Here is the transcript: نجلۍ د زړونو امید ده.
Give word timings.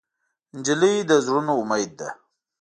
نجلۍ 0.57 0.95
د 1.09 1.11
زړونو 1.25 1.53
امید 1.61 1.91
ده. 1.99 2.09